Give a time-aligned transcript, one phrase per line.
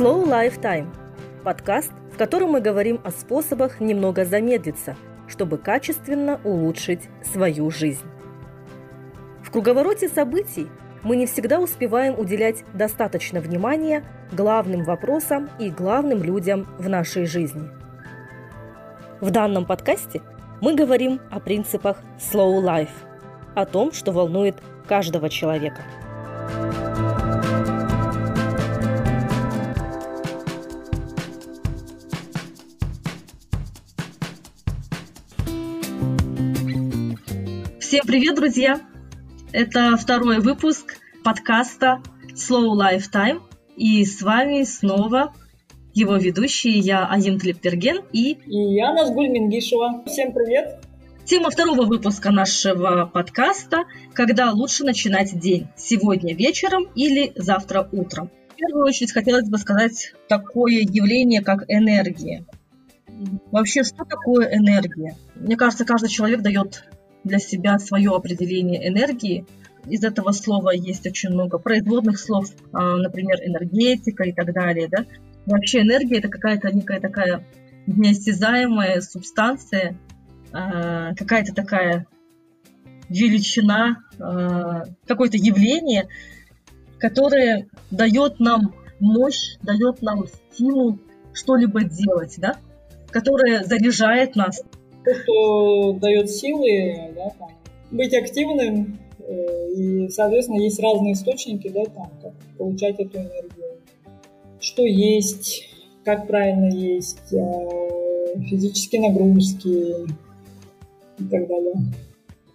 [0.00, 0.86] Slow Lifetime–
[1.44, 4.96] подкаст, в котором мы говорим о способах немного замедлиться,
[5.28, 8.06] чтобы качественно улучшить свою жизнь.
[9.42, 10.68] В круговороте событий
[11.02, 14.02] мы не всегда успеваем уделять достаточно внимания
[14.32, 17.68] главным вопросам и главным людям в нашей жизни.
[19.20, 20.22] В данном подкасте
[20.62, 22.88] мы говорим о принципах Slow Life,
[23.54, 24.56] о том, что волнует
[24.88, 25.82] каждого человека–
[37.90, 38.80] Всем привет, друзья!
[39.50, 42.00] Это второй выпуск подкаста
[42.36, 43.42] Slow Lifetime.
[43.76, 45.34] И с вами снова
[45.92, 48.34] его ведущие я Аюн Тлептерген и...
[48.46, 50.04] И я Назгуль Мингишева.
[50.06, 50.78] Всем привет!
[51.24, 53.78] Тема второго выпуска нашего подкаста
[54.12, 55.66] «Когда лучше начинать день?
[55.76, 62.44] Сегодня вечером или завтра утром?» В первую очередь хотелось бы сказать такое явление, как энергия.
[63.50, 65.16] Вообще, что такое энергия?
[65.34, 66.84] Мне кажется, каждый человек дает
[67.24, 69.46] для себя свое определение энергии.
[69.86, 74.88] Из этого слова есть очень много производных слов, а, например, энергетика и так далее.
[74.88, 75.06] Да?
[75.46, 77.46] Вообще энергия это какая-то некая такая
[77.86, 79.96] неосязаемая субстанция,
[80.52, 82.06] а, какая-то такая
[83.08, 86.08] величина, а, какое-то явление,
[86.98, 91.00] которое дает нам мощь, дает нам стимул
[91.32, 92.56] что-либо делать, да?
[93.10, 94.62] которое заряжает нас,
[95.04, 97.50] то, что дает силы, да, там,
[97.90, 103.78] быть активным, э, и, соответственно, есть разные источники, да, там, как получать эту энергию.
[104.60, 105.68] Что есть,
[106.04, 110.06] как правильно есть, э, физические нагрузки
[111.18, 111.74] и так далее.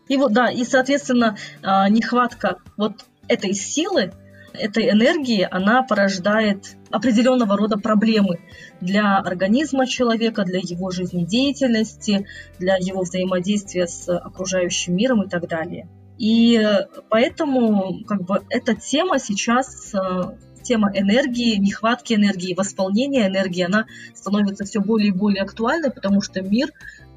[0.07, 4.11] И вот, да, и, соответственно, э, нехватка вот этой силы,
[4.55, 8.39] этой энергии, она порождает определенного рода проблемы
[8.81, 12.25] для организма человека, для его жизнедеятельности,
[12.59, 15.87] для его взаимодействия с окружающим миром и так далее.
[16.17, 16.61] И
[17.09, 24.63] поэтому как бы эта тема сейчас э, тема энергии, нехватки энергии, восполнения энергии, она становится
[24.63, 26.71] все более и более актуальной, потому что мир э,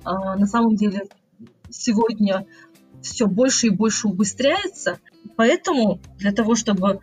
[0.05, 1.05] на самом деле
[1.71, 2.47] сегодня
[3.03, 4.99] все больше и больше убыстряется.
[5.37, 7.01] Поэтому для того, чтобы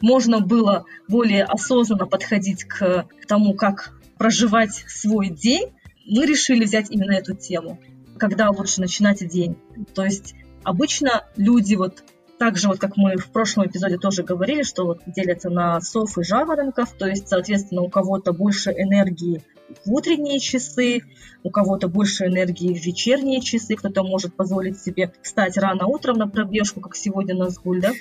[0.00, 5.72] можно было более осознанно подходить к тому, как проживать свой день,
[6.06, 7.78] мы решили взять именно эту тему.
[8.18, 9.56] Когда лучше начинать день.
[9.94, 12.02] То есть обычно люди вот
[12.38, 16.16] так же, вот как мы в прошлом эпизоде тоже говорили, что вот делятся на сов
[16.18, 19.42] и жаворонков, то есть, соответственно, у кого-то больше энергии
[19.84, 21.02] в утренние часы,
[21.42, 26.28] у кого-то больше энергии в вечерние часы, кто-то может позволить себе встать рано утром на
[26.28, 27.92] пробежку, как сегодня на сгуль, да?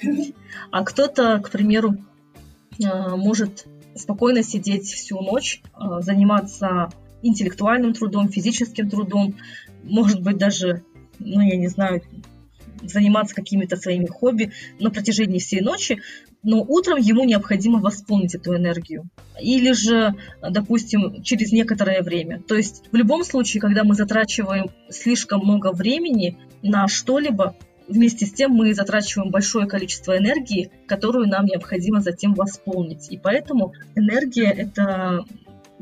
[0.72, 1.97] А кто-то, к примеру,
[2.79, 6.89] э, может спокойно сидеть всю ночь, э, заниматься
[7.22, 9.35] интеллектуальным трудом, физическим трудом,
[9.83, 10.83] может быть даже,
[11.19, 12.01] ну я не знаю,
[12.83, 16.01] заниматься какими-то своими хобби на протяжении всей ночи,
[16.44, 19.06] но утром ему необходимо восполнить эту энергию.
[19.40, 22.42] Или же, допустим, через некоторое время.
[22.42, 27.56] То есть в любом случае, когда мы затрачиваем слишком много времени на что-либо,
[27.88, 33.12] вместе с тем мы затрачиваем большое количество энергии, которую нам необходимо затем восполнить.
[33.12, 35.25] И поэтому энергия– это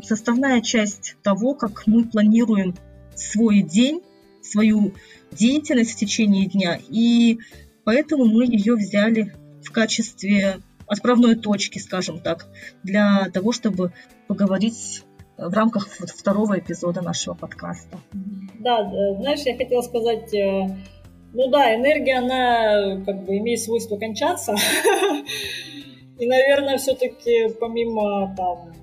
[0.04, 2.76] составная часть того, как мы планируем
[3.16, 4.02] свой день,
[4.42, 4.94] свою
[5.32, 7.40] деятельность в течение дня, и
[7.84, 9.34] поэтому мы ее взяли
[9.76, 12.48] качестве отправной точки, скажем так,
[12.84, 13.92] для того, чтобы
[14.28, 15.04] поговорить
[15.38, 17.98] в рамках второго эпизода нашего подкаста.
[18.60, 20.70] Да, знаешь, я хотела сказать, э,
[21.34, 24.56] ну да, энергия, она как бы имеет свойство кончаться.
[26.20, 28.74] И, наверное, все-таки помимо там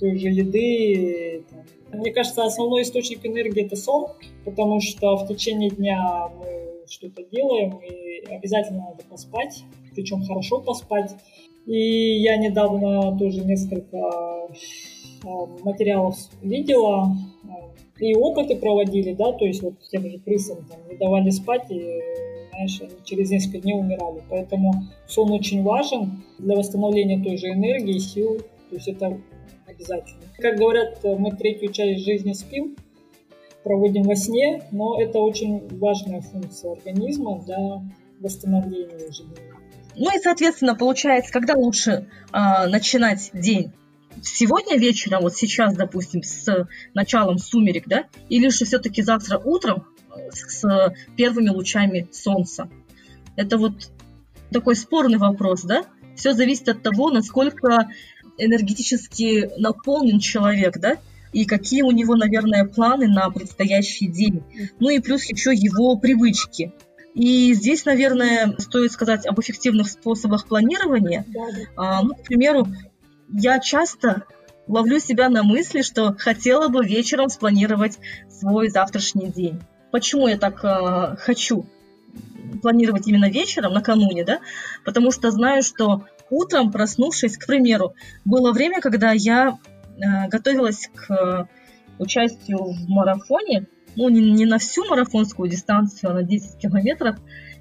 [0.00, 1.44] той же еды,
[1.92, 4.08] мне кажется, основной источник энергии это сон,
[4.44, 9.62] потому что в течение дня мы что-то делаем, и обязательно надо поспать,
[9.94, 11.16] причем хорошо поспать.
[11.66, 17.14] И я недавно тоже несколько а, материалов видела,
[17.44, 21.70] а, и опыты проводили, да, то есть вот тем же крысам там, не давали спать,
[21.70, 22.00] и,
[22.50, 24.22] знаешь, они через несколько дней умирали.
[24.30, 24.72] Поэтому
[25.06, 28.38] сон очень важен для восстановления той же энергии, сил,
[28.70, 29.20] то есть это
[29.66, 30.22] обязательно.
[30.38, 32.76] Как говорят, мы третью часть жизни спим,
[33.62, 37.82] проводим во сне, но это очень важная функция организма для
[38.20, 39.59] восстановления ежедневно.
[40.00, 43.70] Ну и, соответственно, получается, когда лучше э, начинать день?
[44.22, 48.06] Сегодня вечером, вот сейчас, допустим, с началом сумерек, да?
[48.30, 49.84] Или же все-таки завтра утром
[50.30, 52.70] с первыми лучами солнца?
[53.36, 53.90] Это вот
[54.50, 55.84] такой спорный вопрос, да?
[56.16, 57.90] Все зависит от того, насколько
[58.38, 60.96] энергетически наполнен человек, да,
[61.34, 64.42] и какие у него, наверное, планы на предстоящий день.
[64.80, 66.72] Ну и плюс еще его привычки.
[67.14, 71.24] И здесь, наверное, стоит сказать об эффективных способах планирования.
[71.28, 71.60] Да, да.
[71.76, 72.66] А, ну, к примеру,
[73.28, 74.24] я часто
[74.66, 77.98] ловлю себя на мысли, что хотела бы вечером спланировать
[78.28, 79.60] свой завтрашний день.
[79.90, 81.66] Почему я так э, хочу
[82.62, 84.38] планировать именно вечером, накануне, да?
[84.84, 89.58] Потому что знаю, что утром, проснувшись, к примеру, было время, когда я
[89.96, 91.48] э, готовилась к
[91.98, 97.16] участию в марафоне, ну, не, не на всю марафонскую дистанцию, а на 10 километров,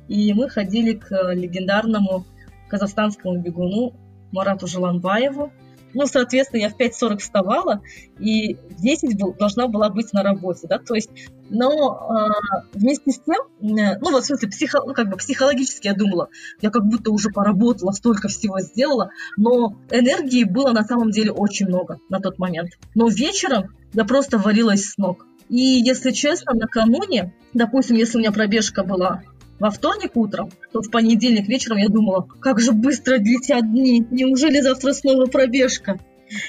[0.08, 2.26] и мы ходили к легендарному
[2.68, 3.94] казахстанскому бегуну
[4.32, 5.52] Марату Желанбаеву,
[5.94, 7.82] ну, соответственно, я в 5.40 вставала,
[8.20, 11.10] и в 10 был, должна была быть на работе, да, то есть,
[11.50, 15.88] но э, вместе с тем, э, ну, вот в смысле, психо, ну, как бы психологически
[15.88, 16.30] я думала,
[16.62, 21.68] я как будто уже поработала, столько всего сделала, но энергии было на самом деле очень
[21.68, 22.72] много на тот момент.
[22.94, 25.26] Но вечером я просто варилась с ног.
[25.50, 29.24] И, если честно, накануне, допустим, если у меня пробежка была
[29.60, 34.62] во вторник утром, то в понедельник вечером я думала, как же быстро летят дни, неужели
[34.62, 36.00] завтра снова пробежка?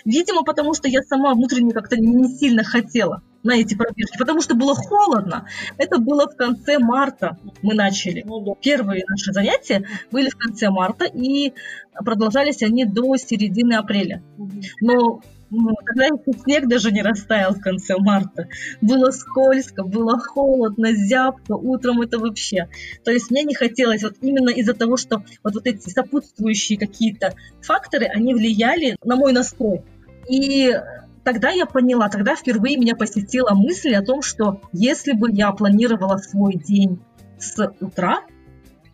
[0.05, 4.55] Видимо, потому что я сама внутренне как-то не сильно хотела на эти пробежки, потому что
[4.55, 5.47] было холодно.
[5.79, 8.23] Это было в конце марта мы начали.
[8.27, 11.55] Ну Первые наши занятия были в конце марта, и
[12.05, 14.23] продолжались они до середины апреля.
[14.83, 18.49] Но тогда еще снег даже не растаял в конце марта.
[18.81, 22.69] Было скользко, было холодно, зябко, утром это вообще.
[23.05, 27.35] То есть мне не хотелось, вот именно из-за того, что вот, вот эти сопутствующие какие-то
[27.63, 29.83] факторы, они влияли на мой настрой.
[30.29, 30.73] И
[31.25, 36.19] тогда я поняла, тогда впервые меня посетила мысль о том, что если бы я планировала
[36.19, 37.01] свой день
[37.39, 38.23] с утра,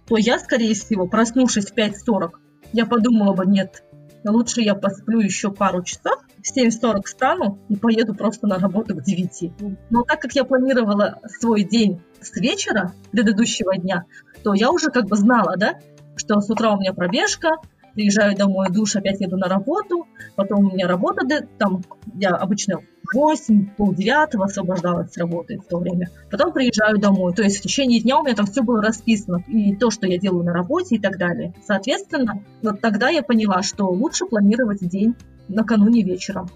[0.09, 2.31] то я, скорее всего, проснувшись в 5.40,
[2.73, 3.83] я подумала бы, нет,
[4.25, 9.03] лучше я посплю еще пару часов, в 7.40 встану и поеду просто на работу к
[9.03, 9.53] 9.
[9.91, 14.05] Но так как я планировала свой день с вечера предыдущего дня,
[14.45, 15.81] то я уже как бы знала, да,
[16.15, 17.57] что с утра у меня пробежка,
[17.95, 20.07] приезжаю домой, душ, опять еду на работу,
[20.37, 21.27] потом у меня работа,
[21.59, 21.83] там
[22.15, 22.81] я обычно
[23.15, 26.11] 8, полдевятого освобождалась с работы в то время.
[26.31, 27.35] Потом приезжаю домой.
[27.35, 29.45] То есть в течение дня у меня там все было расписано.
[29.47, 31.55] И то, что я делаю на работе и так далее.
[31.65, 35.15] Соответственно, вот тогда я поняла, что лучше планировать день
[35.49, 36.49] накануне вечером.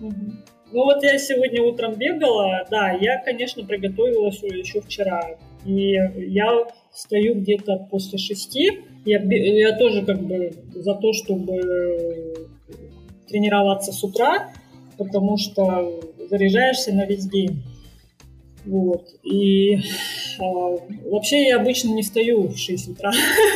[0.72, 5.20] Ну вот я сегодня утром бегала, да, я, конечно, приготовила все еще вчера.
[5.64, 8.80] И я встаю где-то после шести.
[9.04, 12.48] Я, я тоже как бы за то, чтобы
[13.28, 14.52] тренироваться с утра,
[14.96, 16.00] потому что
[16.30, 17.62] заряжаешься на весь день.
[18.64, 19.08] Вот.
[19.22, 19.78] И
[20.38, 20.42] а,
[21.06, 23.10] вообще я обычно не встаю в 6 утра.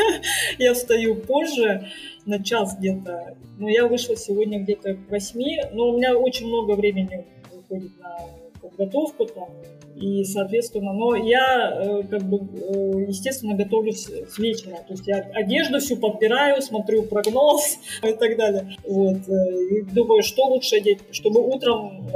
[0.58, 1.88] я встаю позже,
[2.26, 3.36] на час где-то.
[3.58, 5.40] Но я вышла сегодня где-то к 8.
[5.72, 8.16] Но у меня очень много времени выходит на
[8.60, 9.48] подготовку там.
[9.96, 14.78] И, соответственно, но я, э, как бы, э, естественно, готовлюсь с вечера.
[14.88, 18.76] То есть я одежду всю подбираю, смотрю прогноз и так далее.
[18.88, 19.28] Вот.
[19.28, 22.06] Э, и думаю, что лучше одеть, чтобы утром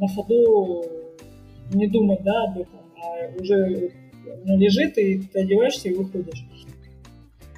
[0.00, 0.84] на ходу
[1.72, 3.92] не думать, да, об этом, а уже
[4.44, 6.44] лежит, и ты одеваешься и выходишь.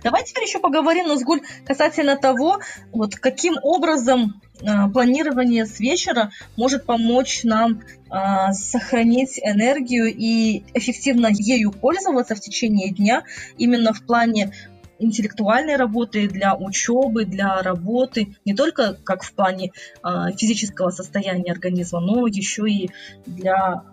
[0.05, 2.61] Давай теперь еще поговорим, Назгуль, касательно того,
[2.93, 11.29] вот каким образом э, планирование с вечера может помочь нам э, сохранить энергию и эффективно
[11.31, 13.25] ею пользоваться в течение дня,
[13.57, 14.53] именно в плане
[14.99, 22.01] интеллектуальной работы, для учебы, для работы, не только как в плане э, физического состояния организма,
[22.01, 22.91] но еще и
[23.25, 23.85] для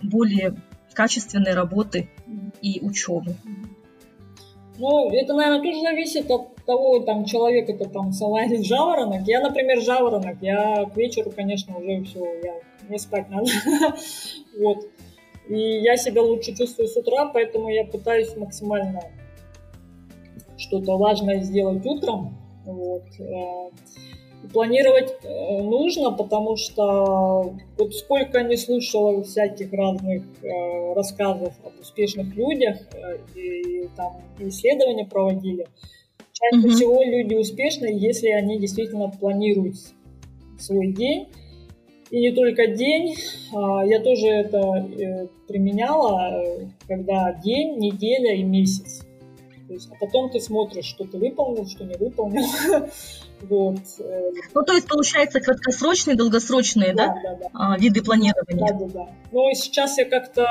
[0.00, 0.56] более
[0.94, 2.08] качественной работы
[2.62, 3.36] и учебы.
[4.78, 9.22] Ну, это, наверное, тоже зависит от того, там, человек это там саланец, жаворонок.
[9.26, 10.36] Я, например, жаворонок.
[10.40, 12.54] Я к вечеру, конечно, уже все, я
[12.88, 13.50] не спать надо.
[14.58, 14.86] вот.
[15.48, 19.00] И я себя лучше чувствую с утра, поэтому я пытаюсь максимально
[20.56, 22.36] что-то важное сделать утром.
[22.64, 23.04] Вот.
[24.42, 31.78] Э, планировать э, нужно, потому что вот сколько не слушала всяких разных э, рассказов об
[31.80, 35.66] успешных людях э, и там исследования проводили.
[36.32, 36.70] Чаще mm-hmm.
[36.70, 39.76] всего люди успешны, если они действительно планируют
[40.58, 41.28] свой день.
[42.10, 43.16] И не только день,
[43.52, 44.88] а я тоже это
[45.46, 46.42] применяла,
[46.86, 49.07] когда день, неделя и месяц.
[49.68, 52.46] То есть, а потом ты смотришь, что ты выполнил, что не выполнил.
[53.40, 53.78] Вот.
[54.00, 57.14] Э, ну, то есть, получается, краткосрочные, долгосрочные, да, да?
[57.22, 57.48] да, да.
[57.54, 58.66] А, виды планирования?
[58.72, 59.08] Да, да, да.
[59.30, 60.42] Ну, и сейчас я как-то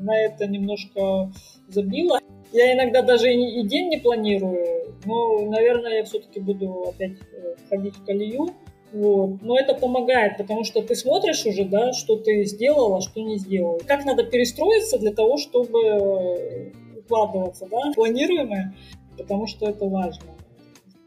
[0.00, 1.32] на это немножко
[1.66, 2.20] забила.
[2.52, 4.94] Я иногда даже и день не планирую.
[5.04, 8.54] Ну, наверное, я все-таки буду опять э, ходить в колею.
[8.92, 9.42] Вот.
[9.42, 13.38] Но это помогает, потому что ты смотришь уже, да, что ты сделала, а что не
[13.38, 13.78] сделала.
[13.86, 16.72] Как надо перестроиться для того, чтобы
[17.10, 18.74] укладываться, да, планируемое,
[19.18, 20.26] потому что это важно.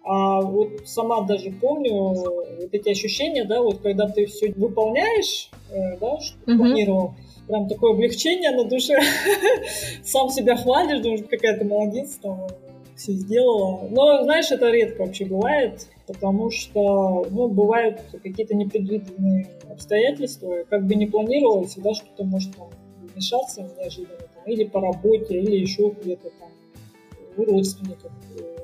[0.05, 5.97] А вот сама даже помню вот эти ощущения, да, вот когда ты все выполняешь, э,
[5.97, 6.57] да, что uh-huh.
[6.57, 7.13] планировал,
[7.47, 8.99] прям такое облегчение на душе.
[10.03, 12.47] Сам себя хвалишь, думаешь, какая ты молодец, там,
[12.97, 13.87] все сделала.
[13.89, 20.95] Но, знаешь, это редко вообще бывает, потому что, ну, бывают какие-то непредвиденные обстоятельства, как бы
[20.95, 22.67] не планировалось, всегда что-то может там
[23.01, 26.49] вмешаться неожиданно, или по работе, или еще где-то там
[27.37, 28.11] у родственников.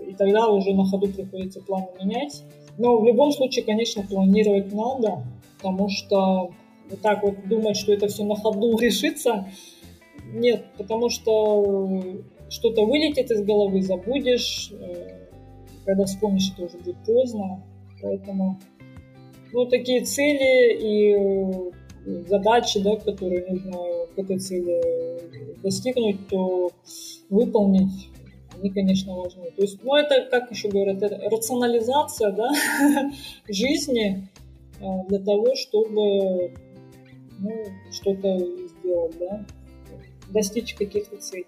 [0.07, 2.43] И тогда уже на ходу приходится планы менять.
[2.77, 5.23] Но в любом случае, конечно, планировать надо,
[5.57, 6.51] потому что
[6.89, 9.47] вот так вот думать, что это все на ходу решится,
[10.33, 11.87] нет, потому что
[12.49, 15.19] что-то вылетит из головы, забудешь, э,
[15.85, 17.63] когда вспомнишь, это уже будет поздно.
[18.01, 18.59] Поэтому
[19.51, 21.71] ну, такие цели и э,
[22.05, 23.73] задачи, да, которые нужно
[24.15, 26.71] к этой цели достигнуть, то
[27.29, 28.09] выполнить,
[28.57, 29.51] они, конечно, важны.
[29.55, 32.49] То есть, ну, это, как еще говорят, это рационализация, да,
[33.47, 34.27] жизни
[34.79, 36.53] э, для того, чтобы
[37.39, 39.45] ну, что-то сделать, да,
[40.29, 41.45] достичь каких-то целей.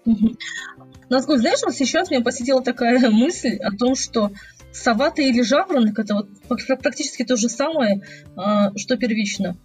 [1.08, 4.30] Насколько, знаешь, вот сейчас меня посетила такая мысль о том, что
[4.72, 8.02] сова или жаворонок это вот практически то же самое,
[8.36, 9.56] а, что первично.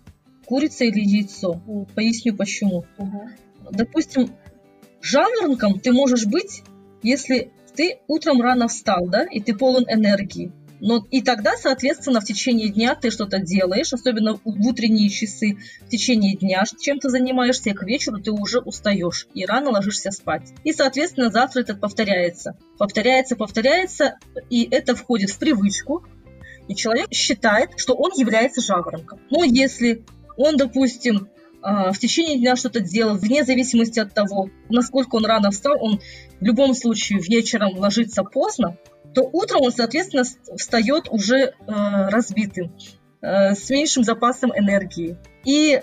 [0.48, 1.62] Курица или яйцо.
[1.94, 2.86] Поясню почему.
[2.98, 3.30] Угу.
[3.72, 4.30] Допустим,
[5.02, 6.64] жаворонком ты можешь быть,
[7.04, 10.52] если ты утром рано встал, да, и ты полон энергии.
[10.80, 15.90] Но и тогда, соответственно, в течение дня ты что-то делаешь, особенно в утренние часы, в
[15.90, 20.54] течение дня чем то занимаешься, и к вечеру ты уже устаешь и рано ложишься спать.
[20.64, 22.58] И, соответственно, завтра это повторяется.
[22.78, 24.18] Повторяется, повторяется,
[24.50, 26.06] и это входит в привычку,
[26.68, 29.20] и человек считает, что он является жаворонком.
[29.32, 30.04] Но если
[30.38, 31.30] он, допустим,
[31.62, 36.00] а, в течение дня что-то делал, вне зависимости от того, насколько он рано встал, он
[36.40, 38.78] в любом случае вечером ложится поздно,
[39.14, 40.24] то утром он, соответственно,
[40.56, 42.72] встает уже э, разбитым,
[43.22, 45.18] э, с меньшим запасом энергии.
[45.44, 45.82] И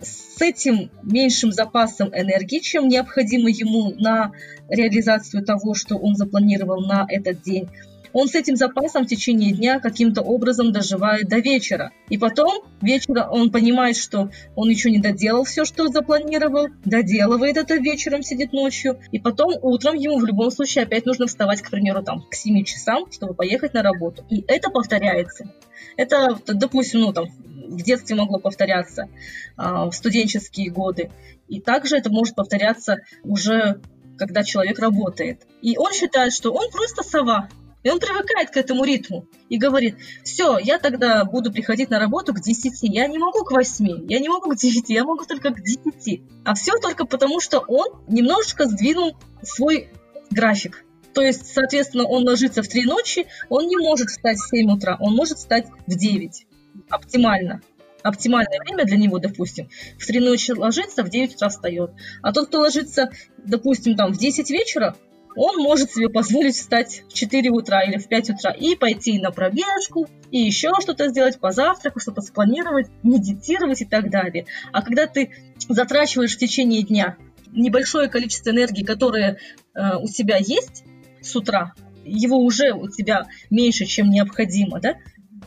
[0.00, 4.30] с этим меньшим запасом энергии, чем необходимо ему на
[4.68, 7.68] реализацию того, что он запланировал на этот день,
[8.14, 11.90] он с этим запасом в течение дня каким-то образом доживает до вечера.
[12.08, 17.74] И потом вечера он понимает, что он еще не доделал все, что запланировал, доделывает это
[17.74, 22.04] вечером, сидит ночью, и потом утром ему в любом случае опять нужно вставать, к примеру,
[22.04, 24.24] там, к 7 часам, чтобы поехать на работу.
[24.30, 25.52] И это повторяется.
[25.96, 29.08] Это, допустим, ну, там, в детстве могло повторяться,
[29.56, 31.10] а, в студенческие годы.
[31.48, 33.80] И также это может повторяться уже
[34.16, 35.42] когда человек работает.
[35.60, 37.48] И он считает, что он просто сова,
[37.84, 42.34] и он привыкает к этому ритму и говорит, все, я тогда буду приходить на работу
[42.34, 45.50] к 10, я не могу к 8, я не могу к 9, я могу только
[45.50, 46.22] к 10.
[46.44, 49.90] А все только потому, что он немножечко сдвинул свой
[50.30, 50.84] график.
[51.12, 54.96] То есть, соответственно, он ложится в 3 ночи, он не может встать в 7 утра,
[54.98, 56.46] он может встать в 9.
[56.88, 57.60] Оптимально.
[58.02, 61.90] Оптимальное время для него, допустим, в 3 ночи ложится, в 9 утра встает.
[62.22, 64.96] А тот, кто ложится, допустим, там в 10 вечера,
[65.36, 69.30] он может себе позволить встать в 4 утра или в 5 утра и пойти на
[69.30, 74.46] пробежку, и еще что-то сделать, позавтракать, что-то спланировать, медитировать и так далее.
[74.72, 75.30] А когда ты
[75.68, 77.16] затрачиваешь в течение дня
[77.52, 79.38] небольшое количество энергии, которое
[79.74, 80.84] э, у тебя есть
[81.20, 81.72] с утра,
[82.04, 84.94] его уже у тебя меньше, чем необходимо, да,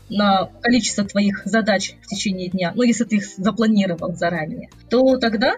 [0.09, 5.55] на количество твоих задач в течение дня, ну, если ты их запланировал заранее, то тогда,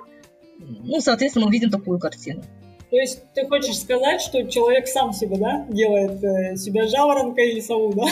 [0.58, 2.44] ну, соответственно, мы видим такую картину.
[2.90, 7.60] То есть ты хочешь сказать, что человек сам себе, да, делает э, себя жаворонка или
[7.60, 8.06] сову, да?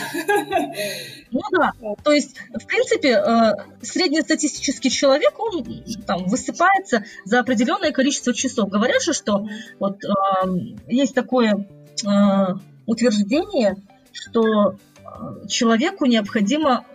[1.29, 1.73] Ну да.
[2.03, 5.65] То есть, в принципе, э, среднестатистический человек, он
[6.05, 8.69] там высыпается за определенное количество часов.
[8.69, 9.45] Говорят же, что
[9.79, 10.09] вот э,
[10.87, 11.67] есть такое
[12.85, 13.75] утверждение,
[14.11, 14.75] что
[15.47, 16.85] человеку необходимо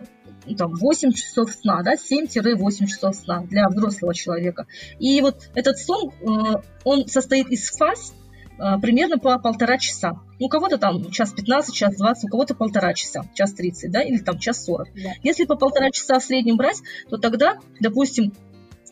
[0.57, 4.67] там, 8 часов сна, да, 7-8 часов сна для взрослого человека.
[4.99, 8.13] И вот этот сон, э, он состоит из фаз,
[8.59, 10.19] э, примерно по полтора часа.
[10.39, 14.17] У кого-то там час 15, час 20, у кого-то полтора часа, час 30, да, или
[14.17, 14.89] там час 40.
[14.95, 15.11] Да.
[15.23, 18.33] Если по полтора часа в среднем брать, то тогда, допустим,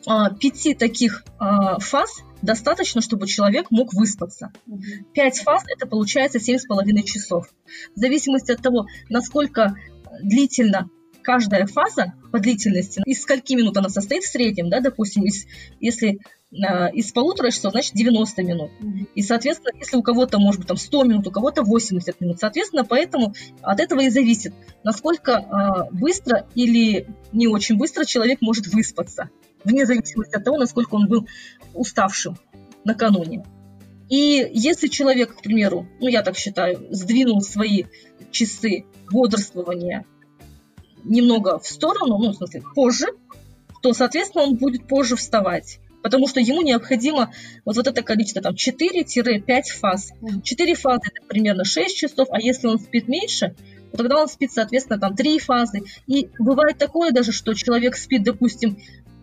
[0.08, 4.52] э, пяти таких фаз достаточно, чтобы человек мог выспаться.
[5.14, 7.48] Пять фаз это получается семь с половиной часов.
[7.94, 9.76] В зависимости от того, насколько
[10.20, 10.88] длительно
[11.22, 15.46] каждая фаза по длительности, из скольки минут она состоит в среднем, да, допустим, из,
[15.80, 18.70] если э, из полутора часов, значит 90 минут.
[19.14, 22.84] И, соответственно, если у кого-то, может быть, там 100 минут, у кого-то 80 минут, соответственно,
[22.84, 29.30] поэтому от этого и зависит, насколько э, быстро или не очень быстро человек может выспаться,
[29.64, 31.26] вне зависимости от того, насколько он был
[31.74, 32.36] уставшим
[32.84, 33.44] накануне.
[34.08, 37.84] И если человек, к примеру, ну я так считаю, сдвинул свои
[38.30, 40.04] часы бодрствования
[41.04, 43.06] немного в сторону, ну, в смысле, позже,
[43.82, 45.78] то, соответственно, он будет позже вставать.
[46.02, 47.32] Потому что ему необходимо
[47.64, 50.12] вот, вот это количество, там, 4-5 фаз.
[50.42, 53.54] 4 фазы– это примерно 6 часов, а если он спит меньше,
[53.92, 55.82] то тогда он спит, соответственно, там, 3 фазы.
[56.06, 58.78] И бывает такое даже, что человек спит, допустим,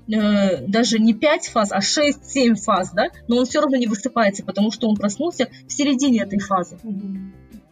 [0.07, 4.43] э, даже не 5 фаз, а 6-7 фаз, да, но он все равно не высыпается,
[4.43, 6.77] потому что он проснулся в середине этой фазы.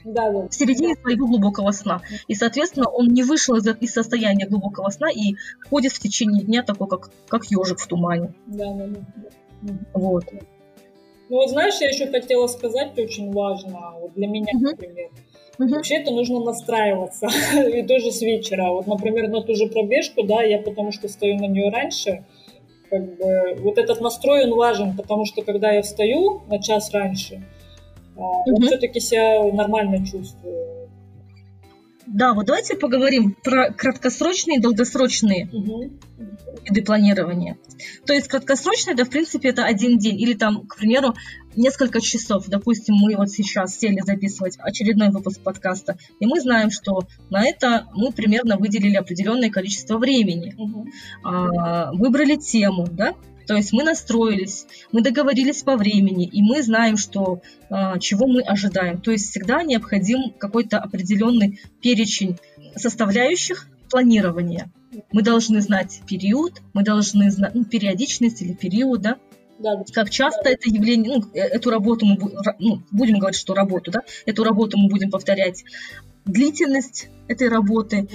[0.08, 0.48] Да, да.
[0.48, 2.02] В середине своего глубокого сна.
[2.28, 5.36] И, соответственно, он не вышел из, из состояния глубокого сна и
[5.70, 8.34] ходит в течение дня такой, как, как ежик в тумане.
[8.46, 9.74] Да, да, да.
[9.94, 10.24] Вот.
[11.30, 14.72] Ну, вот знаешь, я еще хотела сказать, очень важно, вот для меня, uh-huh.
[14.72, 15.10] например,
[15.60, 17.28] uh Вообще это нужно настраиваться,
[17.74, 18.72] и тоже с вечера.
[18.72, 22.24] Вот, например, на ту же пробежку, да, я потому что стою на нее раньше,
[22.90, 27.44] как бы, вот этот настрой, он важен, потому что когда я встаю на час раньше,
[28.18, 28.62] угу.
[28.66, 30.88] все-таки себя нормально чувствую.
[32.08, 35.92] Да, вот давайте поговорим про краткосрочные и долгосрочные угу.
[36.64, 37.58] виды планирования.
[38.06, 41.16] То есть краткосрочные, да, в принципе, это один день или там, к примеру,
[41.58, 42.48] несколько часов.
[42.48, 47.88] Допустим, мы вот сейчас сели записывать очередной выпуск подкаста, и мы знаем, что на это
[47.94, 50.56] мы примерно выделили определенное количество времени.
[50.58, 50.88] Угу.
[51.26, 53.16] А, выбрали тему, да,
[53.48, 58.42] то есть мы настроились, мы договорились по времени, и мы знаем, что, а, чего мы
[58.42, 59.00] ожидаем.
[59.00, 62.38] То есть всегда необходим какой-то определенный перечень
[62.76, 64.70] составляющих планирования.
[65.12, 69.18] Мы должны знать период, мы должны знать ну, периодичность или период, да,
[69.60, 69.84] да.
[69.94, 72.18] Как часто это явление, ну, э, эту работу мы
[72.60, 75.64] ну, будем говорить, что работу, да, эту работу мы будем повторять,
[76.26, 78.12] длительность этой работы, угу.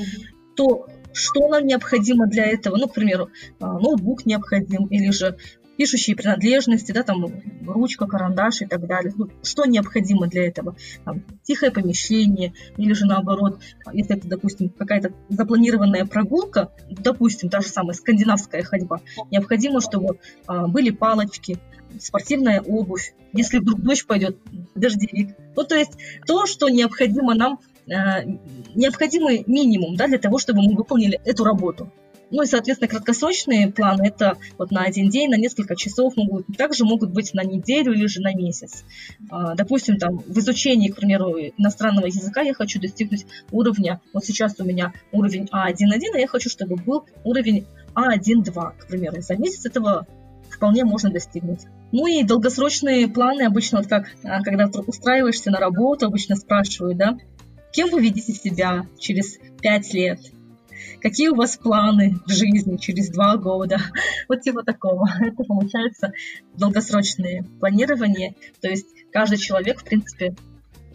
[0.56, 2.76] то что нам необходимо для этого.
[2.76, 3.28] Ну, к примеру,
[3.60, 5.36] а, ноутбук необходим, или же
[5.76, 7.24] пишущие принадлежности, да, там
[7.66, 9.12] ручка, карандаш и так далее.
[9.16, 10.76] Ну, что необходимо для этого?
[11.04, 13.60] Там, тихое помещение, или же наоборот,
[13.92, 20.68] если это, допустим, какая-то запланированная прогулка, допустим, та же самая скандинавская ходьба, необходимо, чтобы а,
[20.68, 21.58] были палочки,
[21.98, 24.36] спортивная обувь, если вдруг дождь пойдет,
[24.74, 25.36] дождевик.
[25.56, 25.92] Ну, то есть
[26.26, 31.90] то, что необходимо нам необходимый минимум да, для того, чтобы мы выполнили эту работу.
[32.32, 36.84] Ну и, соответственно, краткосрочные планы– это вот на один день, на несколько часов, могут, также
[36.84, 38.84] могут быть на неделю или же на месяц.
[39.30, 44.58] А, допустим, там, в изучении, к примеру, иностранного языка я хочу достигнуть уровня, вот сейчас
[44.58, 49.20] у меня уровень А1.1, а я хочу, чтобы был уровень А1.2, к примеру.
[49.20, 50.06] За месяц этого
[50.48, 51.60] вполне можно достигнуть.
[51.92, 57.18] Ну и долгосрочные планы обычно, вот как, а, когда устраиваешься на работу, обычно спрашивают, да,
[57.72, 60.20] Кем вы видите себя через пять лет?
[61.00, 63.78] Какие у вас планы в жизни через два года?
[64.28, 65.08] Вот типа такого.
[65.20, 66.12] Это получается
[66.54, 68.34] долгосрочное планирование.
[68.60, 70.34] То есть каждый человек, в принципе,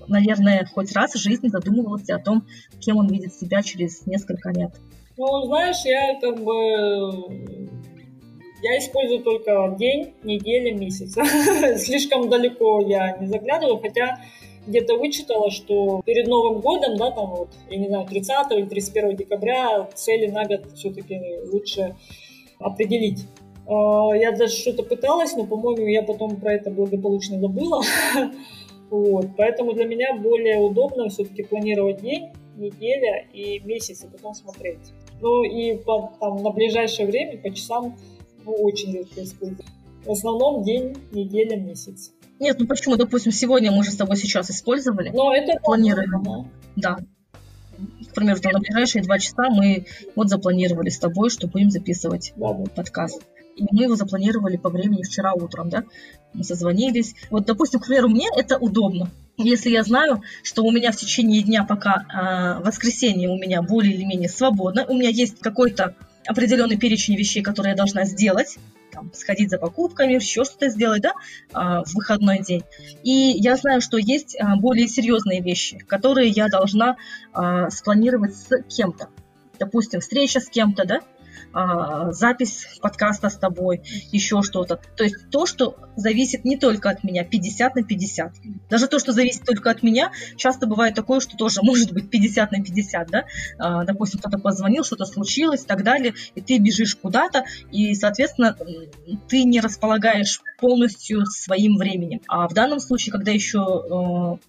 [0.08, 2.46] наверное, хоть раз в жизни задумывался о том,
[2.80, 4.72] кем он видит себя через несколько лет.
[5.18, 7.78] Ну, знаешь, я как бы
[8.62, 11.14] я использую только день, неделя, месяц.
[11.84, 14.20] Слишком далеко я не заглядываю, хотя
[14.68, 19.16] где-то вычитала, что перед Новым годом, да, там вот, я не знаю, 30 или 31
[19.16, 21.20] декабря цели на год все-таки
[21.52, 21.96] лучше
[22.60, 23.26] определить.
[23.68, 27.82] А, я даже что-то пыталась, но, по-моему, я потом про это благополучно забыла.
[28.90, 29.26] Вот.
[29.36, 34.80] Поэтому для меня более удобно все-таки планировать день, неделя и месяц, и потом смотреть.
[35.20, 37.98] Ну и по, там, на ближайшее время, по часам,
[38.46, 39.66] ну, очень редко использую.
[40.08, 42.12] В основном день, неделя, месяц.
[42.40, 45.10] Нет, ну почему, допустим, сегодня мы же с тобой сейчас использовали.
[45.10, 46.50] Но это планируем.
[46.78, 46.98] Да.
[48.10, 52.34] К примеру, там, на ближайшие два часа мы вот запланировали с тобой, что будем записывать
[52.38, 52.64] да, да.
[52.74, 53.22] подкаст.
[53.58, 55.84] И мы его запланировали по времени вчера утром, да?
[56.34, 57.16] Мы созвонились.
[57.30, 59.12] Вот, допустим, к примеру, мне это удобно.
[59.36, 63.94] Если я знаю, что у меня в течение дня, пока э, воскресенье у меня более
[63.94, 68.58] или менее свободно, у меня есть какой-то определенный перечень вещей, которые я должна сделать,
[68.98, 71.14] там, сходить за покупками, еще что-то сделать, да,
[71.54, 72.64] а, в выходной день.
[73.04, 76.98] И я знаю, что есть а, более серьезные вещи, которые я должна
[77.32, 79.10] а, спланировать с кем-то.
[79.60, 81.02] Допустим, встреча с кем-то, да,
[81.58, 84.80] а, запись подкаста с тобой, еще что-то.
[84.96, 88.34] То есть то, что зависит не только от меня, 50 на 50.
[88.70, 92.52] Даже то, что зависит только от меня, часто бывает такое, что тоже может быть 50
[92.52, 93.26] на 50, да?
[93.58, 98.56] А, допустим, кто-то позвонил, что-то случилось и так далее, и ты бежишь куда-то, и, соответственно,
[99.28, 102.22] ты не располагаешь полностью своим временем.
[102.28, 104.46] А в данном случае, когда еще э,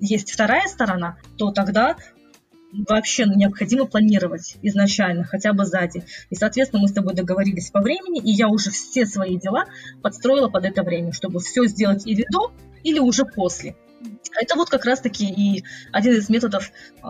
[0.00, 1.96] есть вторая сторона, то тогда
[2.72, 6.04] вообще необходимо планировать изначально, хотя бы сзади.
[6.30, 9.66] И, соответственно, мы с тобой договорились по времени, и я уже все свои дела
[10.02, 12.52] подстроила под это время, чтобы все сделать или до,
[12.82, 13.76] или уже после.
[14.38, 16.70] Это вот как раз-таки и один из методов
[17.02, 17.06] э,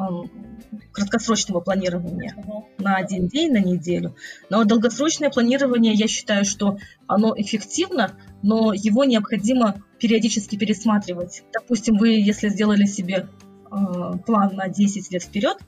[0.93, 2.37] краткосрочного планирования
[2.79, 4.15] на один день, на неделю.
[4.49, 11.43] Но долгосрочное планирование, я считаю, что оно эффективно, но его необходимо периодически пересматривать.
[11.53, 13.29] Допустим, вы, если сделали себе
[14.27, 15.59] план на 10 лет вперед,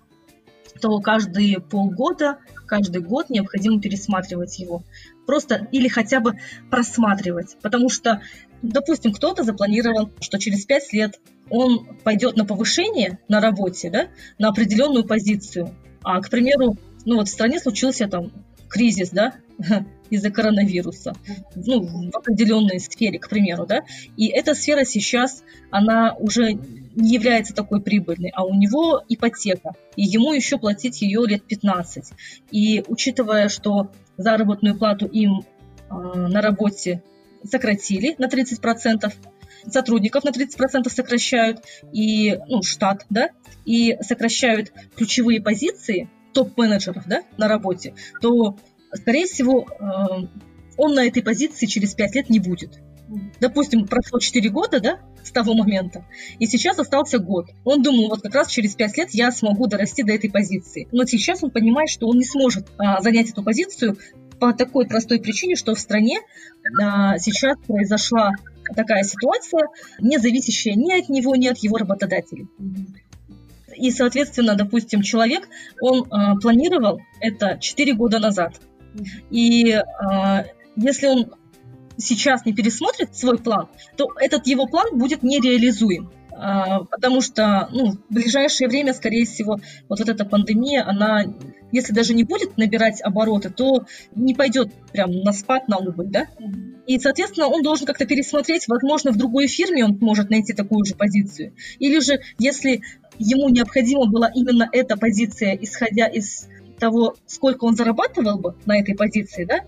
[0.80, 4.82] то каждые полгода, каждый год необходимо пересматривать его.
[5.26, 6.38] Просто или хотя бы
[6.70, 7.56] просматривать.
[7.62, 8.22] Потому что,
[8.62, 14.08] допустим, кто-то запланировал, что через 5 лет он пойдет на повышение на работе, да,
[14.38, 15.74] на определенную позицию.
[16.02, 18.32] А, к примеру, ну вот в стране случился там
[18.68, 19.34] кризис, да,
[20.11, 21.14] из-за коронавируса,
[21.54, 23.82] ну, в определенной сфере, к примеру, да,
[24.16, 26.58] и эта сфера сейчас, она уже
[26.98, 32.12] не является такой прибыльной, а у него ипотека, и ему еще платить ее лет 15.
[32.50, 37.02] И учитывая, что заработную плату им э, на работе
[37.44, 39.12] сократили на 30%,
[39.70, 41.61] сотрудников на 30% сокращают,
[41.92, 43.30] и, ну, штат, да,
[43.64, 48.56] и сокращают ключевые позиции топ-менеджеров, да, на работе, то
[48.92, 50.26] скорее всего, э,
[50.76, 52.80] он на этой позиции через 5 лет не будет.
[53.40, 56.05] Допустим, прошло 4 года, да, с того момента,
[56.38, 57.51] и сейчас остался год.
[57.64, 60.88] Он думал, вот как раз через 5 лет я смогу дорасти до этой позиции.
[60.92, 63.97] Но сейчас он понимает, что он не сможет а, занять эту позицию
[64.38, 66.18] по такой простой причине, что в стране
[66.81, 68.33] а, сейчас произошла
[68.75, 69.68] такая ситуация,
[70.01, 72.49] не зависящая ни от него, ни от его работодателей.
[73.75, 75.49] И, соответственно, допустим, человек,
[75.81, 78.61] он э, планировал это 4 года назад.
[79.31, 79.83] И э,
[80.77, 81.33] если он
[81.98, 86.11] сейчас не пересмотрит свой план, то этот его план будет нереализуем.
[86.38, 89.58] Э, потому что ну, в ближайшее время, скорее всего,
[89.88, 91.24] вот, вот эта пандемия, она,
[91.72, 93.84] если даже не будет набирать обороты, то
[94.14, 96.26] не пойдет прям на спад, на убыль, да?
[96.87, 100.94] И, соответственно, он должен как-то пересмотреть, возможно, в другой фирме он может найти такую же
[100.94, 101.54] позицию.
[101.80, 102.82] Или же, если
[103.18, 106.46] ему необходима была именно эта позиция, исходя из
[106.78, 109.60] того, сколько он зарабатывал бы на этой позиции, да,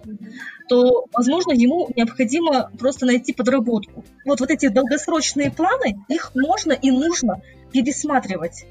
[0.68, 4.04] то, возможно, ему необходимо просто найти подработку.
[4.24, 7.42] Вот, вот эти долгосрочные планы, их можно и нужно
[7.72, 8.66] пересматривать.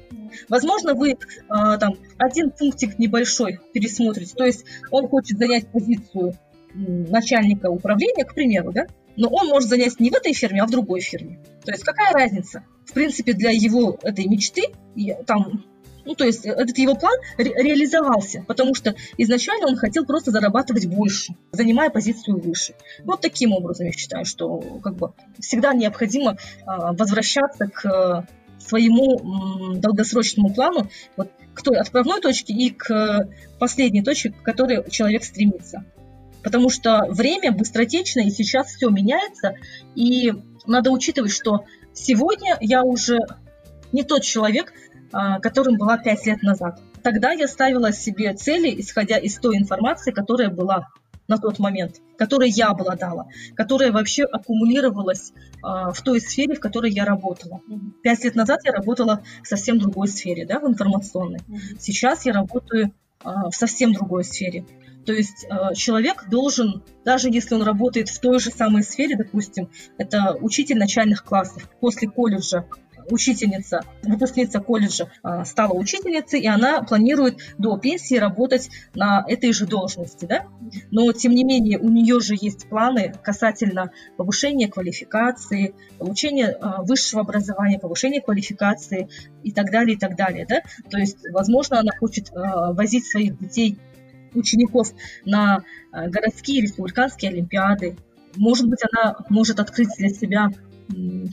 [0.48, 1.16] Возможно, вы
[1.48, 4.34] а, там один пунктик небольшой пересмотрите.
[4.34, 6.34] То есть он хочет занять позицию
[6.74, 10.70] начальника управления, к примеру, да, но он может занять не в этой фирме, а в
[10.70, 11.40] другой фирме.
[11.64, 12.64] То есть какая разница?
[12.86, 14.62] В принципе, для его этой мечты
[15.26, 15.64] там
[16.10, 20.86] ну, то есть этот его план ре- реализовался, потому что изначально он хотел просто зарабатывать
[20.86, 22.74] больше, занимая позицию выше.
[23.04, 28.26] Вот таким образом я считаю, что как бы всегда необходимо а, возвращаться к
[28.58, 33.28] своему м, долгосрочному плану, вот к той отправной точке и к
[33.60, 35.84] последней точке, к которой человек стремится.
[36.42, 39.54] Потому что время быстротечно, и сейчас все меняется,
[39.94, 40.32] и
[40.66, 43.20] надо учитывать, что сегодня я уже
[43.92, 44.72] не тот человек,
[45.10, 46.80] которым была пять лет назад.
[47.02, 50.88] Тогда я ставила себе цели, исходя из той информации, которая была
[51.30, 56.90] на тот момент, которой я обладала, которая вообще аккумулировалась э, в той сфере, в которой
[56.90, 57.60] я работала.
[58.02, 61.38] Пять лет назад я работала в совсем другой сфере, да, в информационной.
[61.78, 62.92] Сейчас я работаю
[63.24, 64.66] э, в совсем другой сфере.
[65.06, 69.70] То есть э, человек должен, даже если он работает в той же самой сфере, допустим,
[69.98, 72.66] это учитель начальных классов, после колледжа
[73.10, 79.66] учительница, выпускница колледжа а, стала учительницей, и она планирует до пенсии работать на этой же
[79.66, 80.46] должности, да?
[80.90, 87.22] Но, тем не менее, у нее же есть планы касательно повышения квалификации, получения а, высшего
[87.22, 89.08] образования, повышения квалификации
[89.42, 90.60] и так далее, и так далее, да?
[90.90, 93.78] То есть, возможно, она хочет а, возить своих детей
[94.32, 94.92] учеников
[95.24, 97.96] на городские республиканские олимпиады.
[98.36, 100.50] Может быть, она может открыть для себя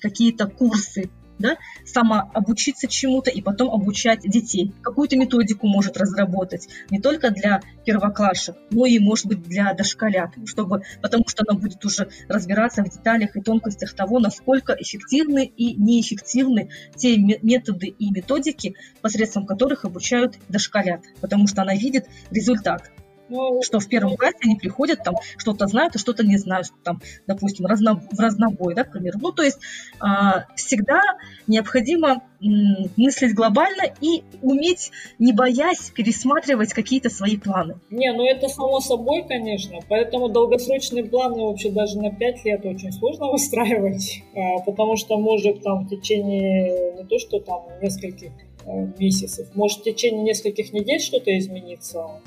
[0.01, 4.73] какие-то курсы да, сама обучиться чему-то и потом обучать детей.
[4.81, 10.83] Какую-то методику может разработать не только для первоклашек, но и, может быть, для дошколят, чтобы,
[11.01, 16.69] потому что она будет уже разбираться в деталях и тонкостях того, насколько эффективны и неэффективны
[16.95, 22.91] те методы и методики, посредством которых обучают дошколят, потому что она видит результат.
[23.29, 27.01] Ну, что в первом классе они приходят, там что-то знают и что-то не знают, там,
[27.27, 29.19] допустим, разно, в разнобой, да, к примеру.
[29.21, 29.59] Ну, то есть
[29.99, 31.01] а, всегда
[31.47, 37.75] необходимо м, мыслить глобально и уметь, не боясь, пересматривать какие-то свои планы.
[37.89, 39.79] Не, ну это само собой, конечно.
[39.89, 45.63] Поэтому долгосрочные планы вообще даже на 5 лет очень сложно выстраивать, а, потому что может
[45.63, 48.31] там в течение не то, что там нескольких
[48.65, 52.21] э, месяцев, может в течение нескольких недель что-то измениться,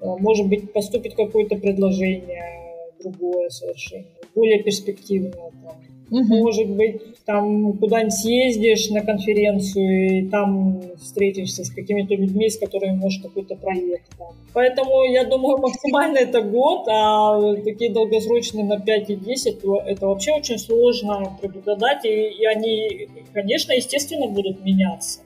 [0.00, 2.60] может быть, поступит какое-то предложение
[3.02, 5.32] другое совершенно, более перспективное.
[5.32, 5.76] Там.
[6.10, 6.34] Угу.
[6.38, 12.96] Может быть, там куда-нибудь съездишь на конференцию и там встретишься с какими-то людьми, с которыми
[12.96, 14.08] можешь какой-то проект.
[14.18, 14.34] Там.
[14.52, 20.32] Поэтому я думаю, максимально это год, а такие долгосрочные на 5 и 10, это вообще
[20.32, 25.20] очень сложно предугадать, и, и они, конечно, естественно, будут меняться.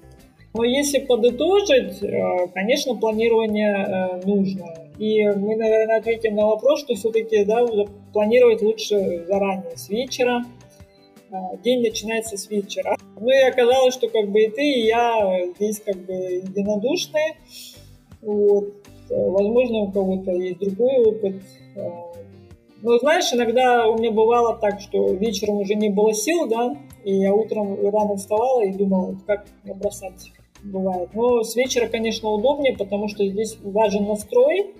[0.54, 4.72] Но если подытожить, э, конечно, планирование э, нужно.
[4.98, 7.66] И мы, наверное, ответим на вопрос, что все-таки да,
[8.12, 10.44] планировать лучше заранее, с вечера.
[11.32, 12.96] Э, день начинается с вечера.
[13.18, 17.20] Ну и оказалось, что как бы и ты, и я здесь как бы единодушны.
[18.22, 18.74] Вот.
[19.10, 21.34] Возможно, у кого-то есть другой опыт.
[22.80, 27.14] Но знаешь, иногда у меня бывало так, что вечером уже не было сил, да, и
[27.16, 30.32] я утром рано вставала и думала, как набросать
[30.64, 31.10] бывает.
[31.14, 34.74] Но с вечера, конечно, удобнее, потому что здесь важен настрой.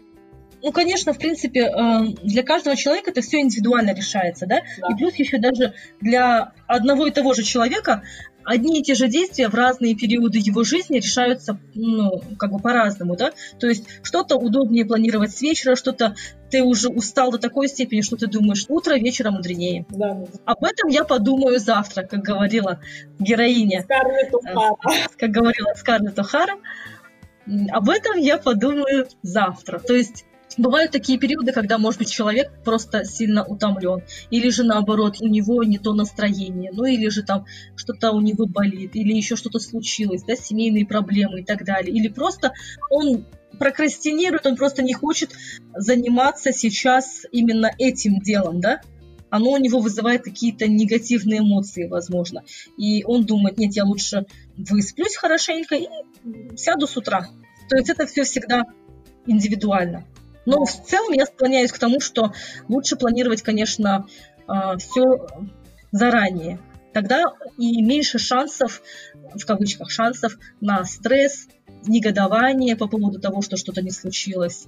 [0.63, 4.63] Ну, конечно, в принципе, э, для каждого человека это все индивидуально решается, да?
[4.81, 4.89] да?
[4.91, 8.03] И плюс еще даже для одного и того же человека
[8.45, 13.17] одни и те же действия в разные периоды его жизни решаются, ну, как бы по-разному,
[13.17, 13.33] да?
[13.59, 16.15] То есть что-то удобнее планировать с вечера, что-то
[16.51, 19.87] ты уже устал до такой степени, что ты думаешь, утро вечера мудренее.
[19.89, 20.25] Да.
[20.45, 22.81] Об этом я подумаю завтра, как говорила
[23.19, 23.83] героиня.
[23.83, 24.77] Скарлетт О'Хара.
[24.87, 26.61] Э, как говорила Скарлетт О'Хара.
[27.71, 29.79] Об этом я подумаю завтра.
[29.79, 30.25] То есть
[30.57, 35.65] Бывают такие периоды, когда, может быть, человек просто сильно утомлен, или же наоборот, у него
[35.65, 40.23] не то настроение, ну или же там что-то у него болит, или еще что-то случилось,
[40.23, 42.53] да, семейные проблемы и так далее, или просто
[42.91, 43.27] он
[43.59, 45.33] прокрастинирует, он просто не хочет
[45.75, 48.81] заниматься сейчас именно этим делом, да,
[49.31, 52.45] оно у него вызывает какие-то негативные эмоции, возможно.
[52.77, 55.89] И он думает, нет, я лучше высплюсь хорошенько и
[56.57, 57.27] сяду с утра.
[57.69, 58.63] То есть это все всегда
[59.27, 60.07] индивидуально.
[60.47, 62.33] Но в целом я склоняюсь к тому, что
[62.69, 64.07] лучше планировать, конечно,
[64.47, 65.27] а, все
[65.93, 66.59] заранее.
[66.93, 67.25] Тогда
[67.59, 68.83] и меньше шансов,
[69.15, 71.49] в кавычках, шансов на стресс,
[71.87, 74.67] негодование по поводу того, что что-то не случилось.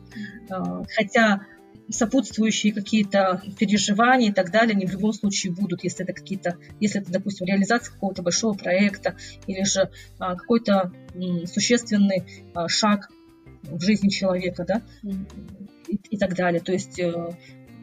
[0.50, 1.42] А, хотя
[1.88, 7.00] сопутствующие какие-то переживания и так далее, они в любом случае будут, если это какие-то, если
[7.00, 13.08] это, допустим, реализация какого-то большого проекта или же а, какой-то м, существенный а, шаг
[13.70, 14.82] в жизни человека, да,
[15.88, 16.60] и, и так далее.
[16.60, 17.36] То есть э,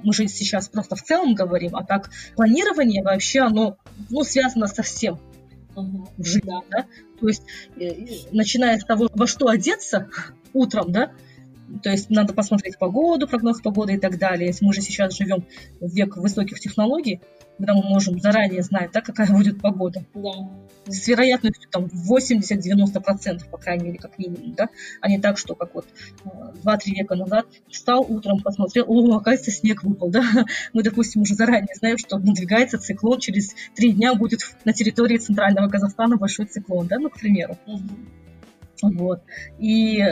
[0.03, 3.77] мы же сейчас просто в целом говорим, а так планирование вообще, оно
[4.09, 5.19] ну, связано со всем
[5.75, 6.61] в жизни, да.
[6.69, 6.85] да?
[7.19, 7.43] То есть,
[7.77, 7.91] э,
[8.31, 10.09] начиная с того, во что одеться
[10.53, 11.11] утром, да,
[11.81, 14.47] то есть надо посмотреть погоду, прогноз погоды и так далее.
[14.47, 15.45] Если мы же сейчас живем
[15.79, 17.21] в век высоких технологий,
[17.57, 20.03] когда мы можем заранее знать, да, какая будет погода.
[20.13, 20.31] Да.
[20.87, 24.69] С вероятностью там 80-90%, по крайней мере, как минимум, да,
[25.01, 25.85] а не так, что как вот
[26.25, 30.23] 2-3 э, века назад встал утром, посмотрел, о, оказывается, снег выпал, да.
[30.73, 35.69] Мы, допустим, уже заранее знаем, что надвигается циклон, через 3 дня будет на территории центрального
[35.69, 37.57] Казахстана большой циклон, да, ну, к примеру.
[37.65, 37.81] Угу.
[38.91, 39.23] Вот.
[39.59, 40.03] И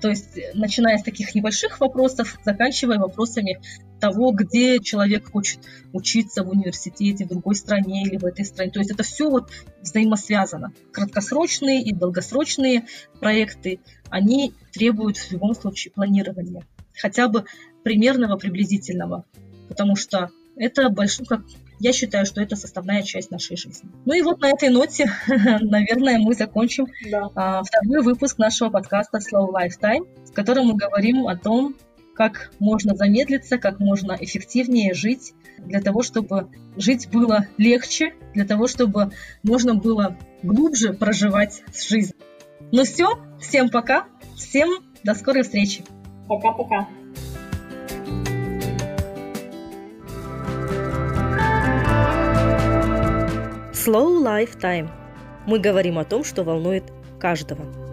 [0.00, 3.60] то есть, начиная с таких небольших вопросов, заканчивая вопросами
[3.98, 5.60] того, где человек хочет
[5.92, 8.70] учиться в университете, в другой стране или в этой стране.
[8.70, 9.50] То есть это все вот
[9.80, 10.72] взаимосвязано.
[10.92, 12.84] Краткосрочные и долгосрочные
[13.20, 16.62] проекты, они требуют в любом случае планирования.
[16.94, 17.44] Хотя бы
[17.82, 19.24] примерного, приблизительного.
[19.68, 21.42] Потому что это большой, как
[21.78, 23.90] я считаю, что это составная часть нашей жизни.
[24.04, 27.30] Ну и вот на этой ноте, наверное, мы закончим да.
[27.34, 31.76] а, второй выпуск нашего подкаста Slow Lifetime, в котором мы говорим о том,
[32.14, 38.66] как можно замедлиться, как можно эффективнее жить, для того, чтобы жить было легче, для того,
[38.66, 39.12] чтобы
[39.42, 42.14] можно было глубже проживать жизнь.
[42.72, 44.70] Ну все, всем пока, всем
[45.04, 45.84] до скорой встречи.
[46.26, 46.88] Пока-пока.
[53.86, 54.88] Slow Lifetime.
[55.46, 56.82] Мы говорим о том, что волнует
[57.20, 57.85] каждого.